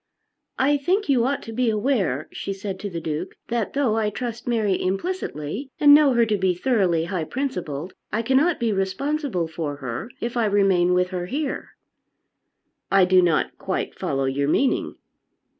"I 0.57 0.77
think 0.77 1.09
you 1.09 1.25
ought 1.25 1.43
to 1.43 1.53
be 1.53 1.69
aware," 1.69 2.27
she 2.31 2.53
said 2.53 2.79
to 2.79 2.89
the 2.89 2.99
Duke, 2.99 3.35
"that 3.49 3.73
though 3.73 3.97
I 3.97 4.09
trust 4.09 4.47
Mary 4.47 4.73
implicitly 4.81 5.69
and 5.79 5.93
know 5.93 6.13
her 6.13 6.25
to 6.25 6.39
be 6.39 6.55
thoroughly 6.55 7.05
high 7.05 7.23
principled, 7.25 7.93
I 8.11 8.23
cannot 8.23 8.59
be 8.59 8.71
responsible 8.73 9.47
for 9.47 9.75
her, 9.75 10.09
if 10.19 10.35
I 10.35 10.45
remain 10.45 10.95
with 10.95 11.09
her 11.11 11.27
here." 11.27 11.75
"I 12.89 13.05
do 13.05 13.21
not 13.21 13.55
quite 13.59 13.93
follow 13.93 14.25
your 14.25 14.47
meaning." 14.49 14.95